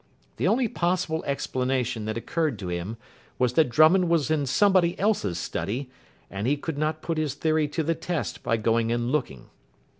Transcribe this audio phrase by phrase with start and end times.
[0.37, 2.97] The only possible explanation that occurred to him
[3.37, 5.91] was that Drummond was in somebody else's study,
[6.27, 9.51] and he could not put his theory to the test by going and looking.